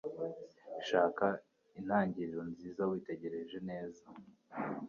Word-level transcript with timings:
Shaka 0.87 1.27
intangiriro 1.79 2.41
nziza 2.51 2.81
witegereje 2.91 3.57
neza. 3.69 4.03